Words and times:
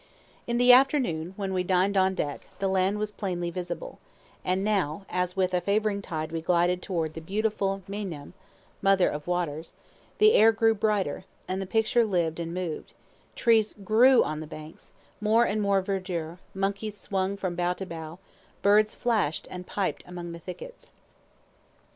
In 0.47 0.57
the 0.57 0.71
afternoon, 0.73 1.33
when 1.37 1.53
we 1.53 1.61
dined 1.61 1.95
on 1.95 2.15
deck, 2.15 2.47
the 2.57 2.67
land 2.67 2.97
was 2.97 3.11
plainly 3.11 3.51
visible; 3.51 3.99
and 4.43 4.63
now, 4.63 5.05
as 5.09 5.35
with 5.35 5.53
a 5.53 5.61
favoring 5.61 6.01
tide 6.01 6.31
we 6.31 6.41
glided 6.41 6.81
toward 6.81 7.13
the 7.13 7.21
beautiful 7.21 7.83
Meinam 7.87 8.33
("Mother 8.81 9.07
of 9.07 9.27
Waters"), 9.27 9.73
the 10.17 10.33
air 10.33 10.51
grew 10.51 10.73
brighter, 10.73 11.25
and 11.47 11.61
the 11.61 11.67
picture 11.67 12.03
lived 12.03 12.39
and 12.39 12.51
moved; 12.51 12.95
trees 13.35 13.75
grew 13.83 14.23
on 14.23 14.39
the 14.39 14.47
banks, 14.47 14.91
more 15.21 15.45
and 15.45 15.61
more 15.61 15.83
verdure, 15.83 16.39
monkeys 16.55 16.97
swung 16.97 17.37
from 17.37 17.55
bough 17.55 17.73
to 17.73 17.85
bough, 17.85 18.17
birds 18.63 18.95
flashed 18.95 19.47
and 19.51 19.67
piped 19.67 20.03
among 20.07 20.31
the 20.31 20.39
thickets. 20.39 20.89